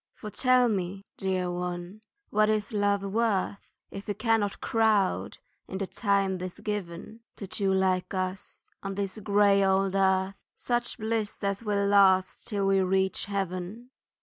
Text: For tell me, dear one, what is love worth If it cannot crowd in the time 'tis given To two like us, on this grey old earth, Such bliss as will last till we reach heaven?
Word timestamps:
For 0.13 0.31
tell 0.31 0.67
me, 0.67 1.05
dear 1.15 1.51
one, 1.51 2.01
what 2.31 2.49
is 2.49 2.73
love 2.73 3.03
worth 3.03 3.59
If 3.91 4.09
it 4.09 4.17
cannot 4.17 4.59
crowd 4.59 5.37
in 5.67 5.77
the 5.77 5.85
time 5.85 6.39
'tis 6.39 6.59
given 6.61 7.19
To 7.35 7.45
two 7.45 7.71
like 7.71 8.11
us, 8.15 8.71
on 8.81 8.95
this 8.95 9.19
grey 9.19 9.63
old 9.63 9.93
earth, 9.93 10.33
Such 10.55 10.97
bliss 10.97 11.43
as 11.43 11.63
will 11.63 11.85
last 11.85 12.47
till 12.47 12.65
we 12.65 12.79
reach 12.79 13.25
heaven? 13.25 13.91